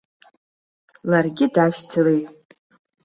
[1.09, 2.27] Ларгьы дашьцылеит.